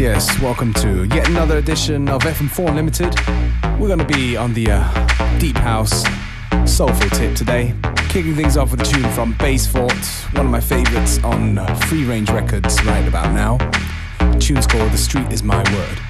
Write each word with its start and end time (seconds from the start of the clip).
yes, 0.00 0.40
welcome 0.40 0.72
to 0.72 1.04
yet 1.14 1.28
another 1.28 1.58
edition 1.58 2.08
of 2.08 2.22
FM4 2.22 2.74
Limited. 2.74 3.14
We're 3.78 3.94
going 3.94 3.98
to 3.98 4.06
be 4.06 4.34
on 4.34 4.54
the 4.54 4.70
uh, 4.70 5.38
deep 5.38 5.56
house, 5.56 6.04
soulful 6.64 7.10
tip 7.10 7.36
today. 7.36 7.74
Kicking 8.08 8.34
things 8.34 8.56
off 8.56 8.70
with 8.70 8.80
a 8.80 8.84
tune 8.84 9.10
from 9.10 9.34
Bass 9.34 9.66
Fort, 9.66 9.92
one 10.32 10.46
of 10.46 10.52
my 10.52 10.60
favorites 10.60 11.22
on 11.22 11.58
Free 11.82 12.04
Range 12.04 12.30
Records 12.30 12.82
right 12.84 13.06
about 13.06 13.34
now. 13.34 13.58
The 14.32 14.38
tune's 14.38 14.66
called 14.66 14.90
The 14.90 14.98
Street 14.98 15.30
Is 15.32 15.42
My 15.42 15.62
Word. 15.74 16.09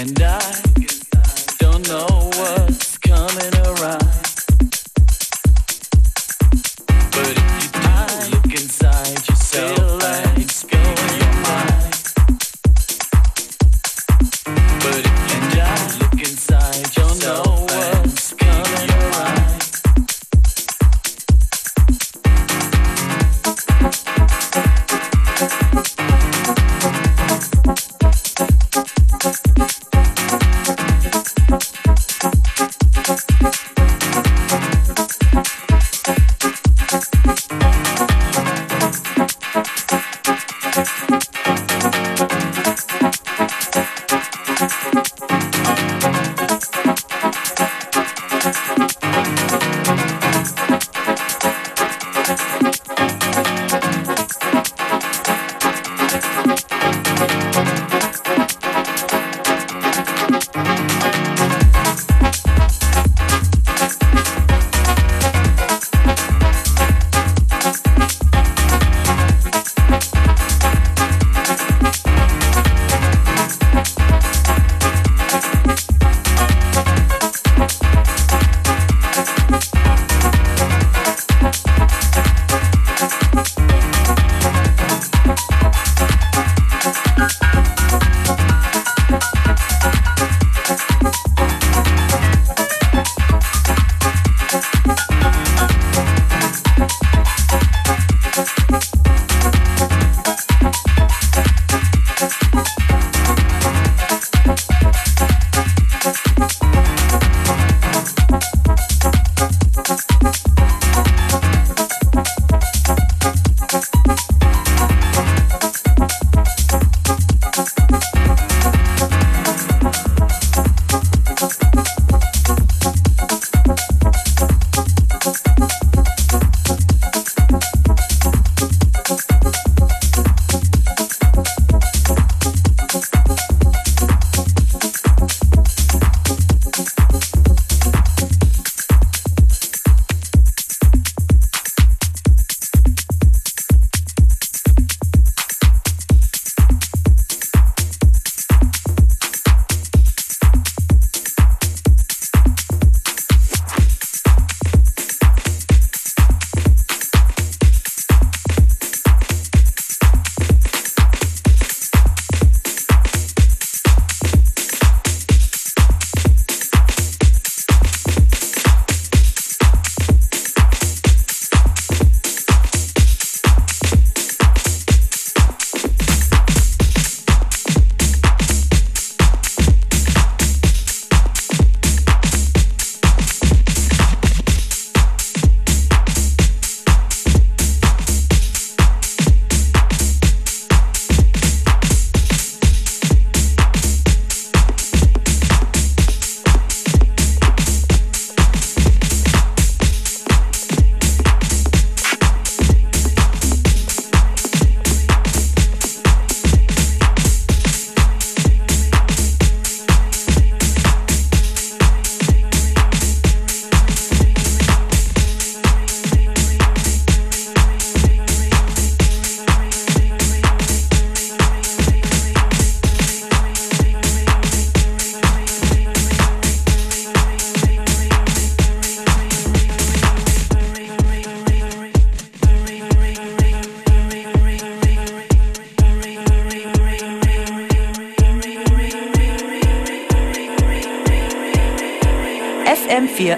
And 0.00 0.22
I 0.22 0.38
don't 1.58 1.88
know. 1.88 2.17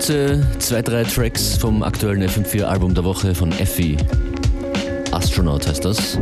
Kürze 0.00 0.40
zwei, 0.58 0.80
drei 0.80 1.04
Tracks 1.04 1.58
vom 1.58 1.82
aktuellen 1.82 2.22
FM4-Album 2.26 2.94
der 2.94 3.04
Woche 3.04 3.34
von 3.34 3.52
Effie. 3.52 3.98
Astronaut 5.12 5.66
heißt 5.66 5.84
das. 5.84 6.18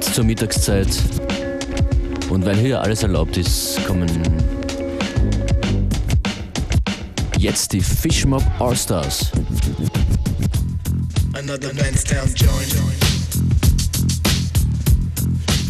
Beats 0.00 0.14
zur 0.14 0.24
Mittagszeit. 0.24 0.88
Und 2.30 2.46
weil 2.46 2.56
hier 2.56 2.80
alles 2.80 3.02
erlaubt 3.02 3.36
ist, 3.36 3.84
kommen 3.86 4.08
jetzt 7.36 7.72
die 7.74 7.82
Fishmob 7.82 8.42
Allstars. 8.58 9.30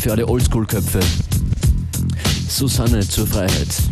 Für 0.00 0.12
alle 0.12 0.28
Oldschool-Köpfe. 0.28 1.00
Susanne 2.48 3.00
zur 3.00 3.26
Freiheit. 3.26 3.89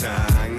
Tang. 0.00 0.58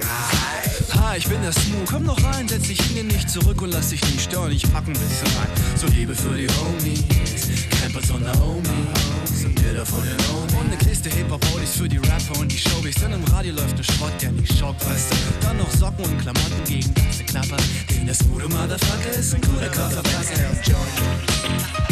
Ha, 0.94 1.16
ich 1.16 1.28
bin 1.28 1.40
der 1.42 1.52
Smoo, 1.52 1.84
komm 1.88 2.04
noch 2.04 2.22
rein, 2.24 2.48
setz 2.48 2.66
dich 2.66 2.80
hin, 2.80 3.06
nicht 3.06 3.30
zurück 3.30 3.62
und 3.62 3.70
lass 3.70 3.90
dich 3.90 4.02
nicht 4.02 4.22
stören, 4.22 4.50
ich 4.50 4.62
packen 4.72 4.92
bis 4.92 5.22
rein. 5.38 5.48
So 5.76 5.86
Liebe 5.88 6.14
für 6.14 6.36
die 6.36 6.48
Homies, 6.48 7.68
Campers 7.80 8.10
und 8.10 8.26
Homies, 8.40 9.44
und 9.44 9.60
jeder 9.60 9.86
von 9.86 10.02
den 10.02 10.18
Homies. 10.28 10.54
Und 10.54 10.70
ne 10.70 10.76
Kiste 10.76 11.08
Hip-Hop-Oldies 11.10 11.76
für 11.76 11.88
die 11.88 11.98
Rapper 11.98 12.40
und 12.40 12.50
die 12.50 12.58
Showbiz, 12.58 12.96
denn 12.96 13.12
im 13.12 13.24
Radio 13.24 13.54
läuft 13.54 13.76
ne 13.76 13.84
Schrott, 13.84 14.12
der 14.20 14.32
nicht 14.32 14.58
schockt, 14.58 14.84
weißt 14.88 15.12
du. 15.12 15.16
Dann 15.46 15.58
noch 15.58 15.70
Socken 15.70 16.04
und 16.04 16.18
Klamotten 16.18 16.64
gegen 16.66 16.92
ganze 16.94 17.24
Klapper, 17.24 17.56
denn 17.90 18.06
der 18.06 18.14
Smoo, 18.14 18.38
du 18.38 18.48
Motherfucker, 18.48 19.10
ist 19.18 19.34
ein 19.34 19.40
guter 19.42 19.68
Kofferpacker. 19.68 20.52
Joint. 20.64 21.87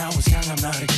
I 0.00 0.06
was 0.06 0.26
young, 0.32 0.42
I'm 0.44 0.62
not 0.62 0.82
a 0.82 0.89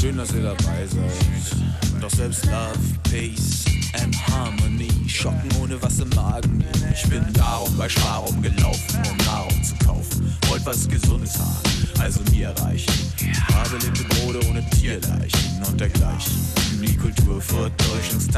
Schön, 0.00 0.16
dass 0.16 0.32
ihr 0.32 0.42
dabei 0.42 0.86
seid. 0.86 2.00
Doch 2.00 2.10
selbst 2.10 2.46
Love, 2.46 2.78
Peace 3.10 3.64
and 4.00 4.16
Harmony 4.28 4.88
schocken 5.08 5.50
ohne 5.60 5.82
was 5.82 5.98
im 5.98 6.08
Magen. 6.10 6.64
Ich 6.94 7.08
bin 7.10 7.26
darum 7.32 7.76
bei 7.76 7.88
Sparum 7.88 8.40
gelaufen, 8.40 9.02
um 9.10 9.16
Nahrung 9.26 9.62
zu 9.64 9.74
kaufen. 9.84 10.32
Wollt 10.48 10.64
was 10.64 10.88
Gesundes 10.88 11.36
haben, 11.36 12.00
also 12.00 12.20
mir 12.30 12.54
reicht. 12.60 12.77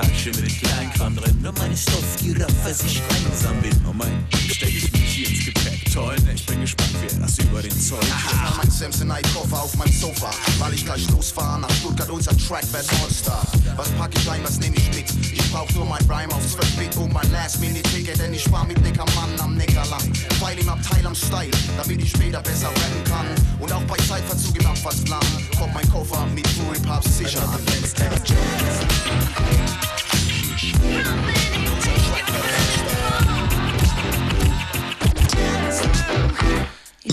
Täuschungstasche 0.00 0.30
mit 0.40 0.62
Kleinkram 0.62 1.16
drin. 1.16 1.46
Und 1.46 1.58
meine 1.58 1.76
Stoffgiraffe 1.76 2.74
sich 2.74 3.02
einsam 3.08 3.60
bin. 3.60 3.76
Und 3.86 3.98
mein 3.98 4.26
stecke 4.30 4.72
ich 4.72 4.92
mich 4.92 5.02
hier 5.02 5.28
ins 5.28 5.44
Gepäck. 5.44 5.92
Toll, 5.92 6.16
ich 6.34 6.46
bin 6.46 6.60
gespannt, 6.60 6.94
wer 7.00 7.20
das 7.20 7.38
über 7.38 7.62
den 7.62 7.80
Zeug 7.80 8.00
kriegt. 8.00 8.56
Mein 8.56 8.70
Samsonite-Koffer 8.70 9.62
auf 9.62 9.76
meinem 9.76 9.92
Sofa, 9.92 10.30
weil 10.58 10.74
ich 10.74 10.84
gleich 10.84 11.08
losfahre 11.10 11.60
nach 11.60 11.70
Stuttgart, 11.70 12.10
unser 12.10 12.36
Track 12.36 12.64
wird 12.72 12.86
All-Star. 13.02 13.42
Was 13.76 13.90
pack 13.90 14.10
ich 14.14 14.30
ein, 14.30 14.42
was 14.44 14.58
nehme 14.58 14.76
ich 14.76 14.88
mit? 14.94 15.10
Ich 15.32 15.50
brauch 15.50 15.70
nur 15.72 15.86
mein 15.86 16.02
Rhyme 16.04 16.32
auf 16.32 16.46
12 16.46 16.76
Bit 16.76 16.96
und 16.96 17.12
mein 17.12 17.30
Last-Minute-Ticket, 17.32 18.20
denn 18.20 18.34
ich 18.34 18.42
spar 18.42 18.64
mit 18.66 18.80
Neckermann 18.82 19.30
am 19.40 19.56
Neckar 19.56 19.86
lang. 19.86 20.12
Weil 20.38 20.58
im 20.58 20.68
Abteil 20.68 21.06
am 21.06 21.14
Style, 21.14 21.50
damit 21.76 22.02
ich 22.02 22.10
später 22.10 22.40
besser 22.42 22.68
rappen 22.68 23.04
kann. 23.04 23.26
Und 23.58 23.72
auch 23.72 23.82
bei 23.82 23.96
Zeitverzug 23.96 24.60
im 24.60 24.66
Abfahrtsplan 24.66 25.20
kommt 25.58 25.74
mein 25.74 25.90
Koffer 25.90 26.26
mit 26.34 26.46
Fury 26.48 26.78
Pops 26.80 27.18
sicher 27.18 27.42
an. 27.42 27.60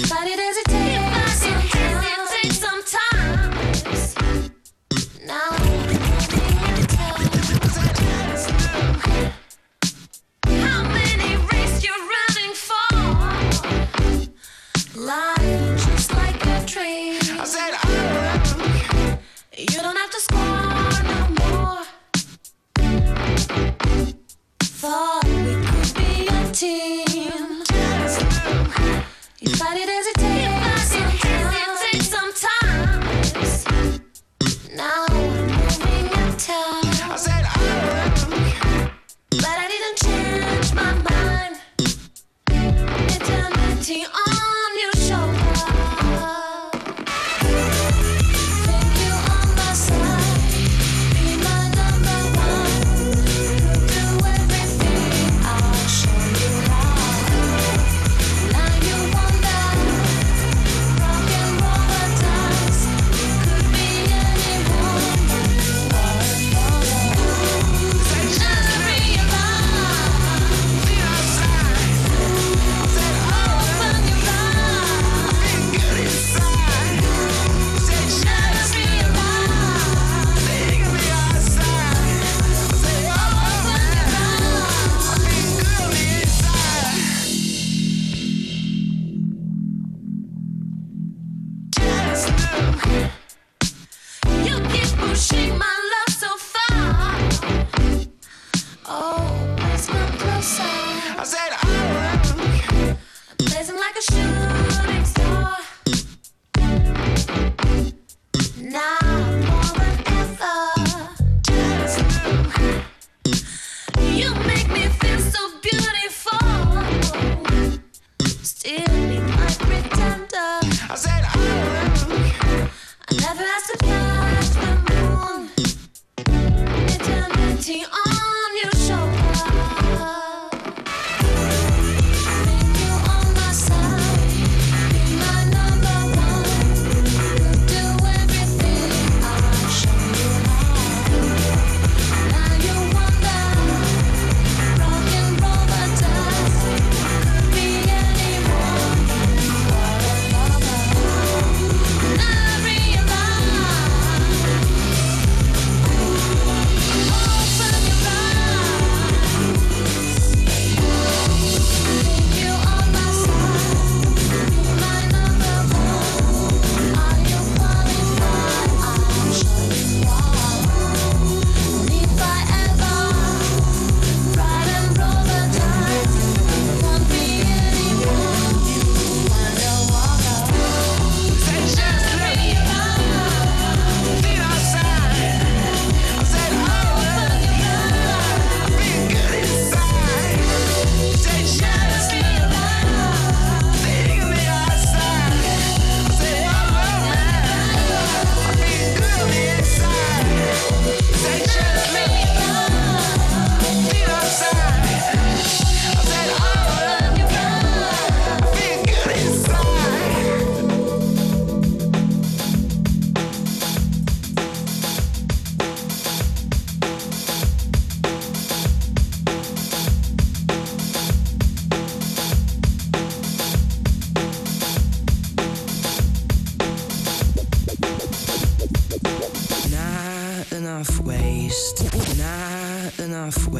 But 0.09 0.27
it 0.27 0.37
doesn't 0.37 0.86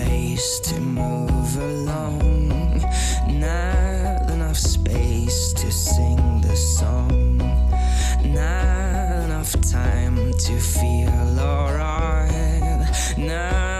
ways 0.07 0.59
to 0.61 0.79
move 0.79 1.57
along. 1.57 2.79
Not 3.27 4.29
enough 4.29 4.57
space 4.57 5.53
to 5.53 5.71
sing 5.71 6.41
the 6.41 6.55
song. 6.55 7.37
Not 8.23 9.25
enough 9.25 9.53
time 9.61 10.33
to 10.45 10.59
feel 10.59 11.39
alright. 11.39 12.89
Not 13.17 13.76